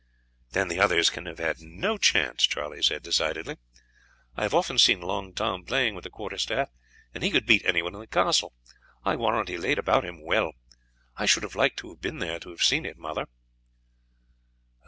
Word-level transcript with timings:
"Then 0.53 0.67
the 0.67 0.79
others 0.79 1.11
can 1.11 1.27
have 1.27 1.37
had 1.37 1.59
no 1.61 1.95
chance," 1.95 2.47
Charlie 2.47 2.81
said 2.81 3.03
decidedly. 3.03 3.57
"I 4.35 4.41
have 4.41 4.53
often 4.55 4.79
seen 4.79 4.99
Long 4.99 5.31
Tom 5.31 5.63
playing 5.63 5.93
with 5.93 6.05
the 6.05 6.09
quarter 6.09 6.39
staff, 6.39 6.69
and 7.13 7.23
he 7.23 7.29
could 7.29 7.45
beat 7.45 7.63
anyone 7.65 7.93
in 7.93 7.99
the 7.99 8.07
castle. 8.07 8.55
I 9.05 9.15
warrant 9.15 9.47
he 9.47 9.57
laid 9.59 9.77
about 9.77 10.03
him 10.03 10.25
well. 10.25 10.53
I 11.17 11.27
should 11.27 11.43
have 11.43 11.53
liked 11.53 11.77
to 11.81 11.89
have 11.89 12.01
been 12.01 12.17
there 12.17 12.39
to 12.39 12.49
have 12.49 12.63
seen 12.63 12.83
it, 12.83 12.97
mother." 12.97 13.27